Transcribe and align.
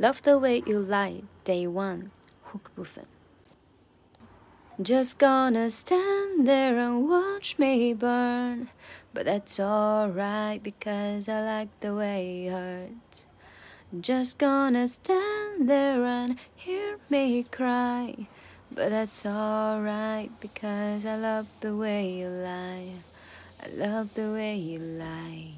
Love 0.00 0.22
the 0.22 0.38
way 0.38 0.62
you 0.64 0.78
lie, 0.78 1.22
day 1.42 1.66
one 1.66 2.12
hook 2.44 2.70
Just 4.80 5.18
gonna 5.18 5.70
stand 5.70 6.46
there 6.46 6.78
and 6.78 7.08
watch 7.08 7.58
me 7.58 7.94
burn, 7.94 8.68
but 9.12 9.24
that's 9.24 9.58
alright 9.58 10.62
because 10.62 11.28
I 11.28 11.42
like 11.42 11.80
the 11.80 11.96
way 11.96 12.46
it 12.46 12.52
hurts. 12.52 13.26
Just 14.00 14.38
gonna 14.38 14.86
stand 14.86 15.68
there 15.68 16.04
and 16.04 16.38
hear 16.54 16.98
me 17.10 17.42
cry, 17.42 18.28
but 18.70 18.90
that's 18.90 19.26
alright 19.26 20.30
because 20.38 21.04
I 21.04 21.16
love 21.16 21.48
the 21.60 21.74
way 21.74 22.20
you 22.20 22.28
lie. 22.28 22.92
I 23.60 23.68
love 23.74 24.14
the 24.14 24.30
way 24.30 24.54
you 24.54 24.78
lie. 24.78 25.57